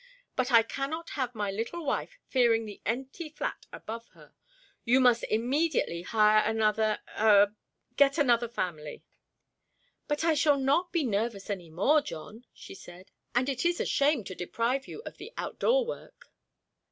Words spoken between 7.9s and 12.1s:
get another family." "But I shall not be nervous any more,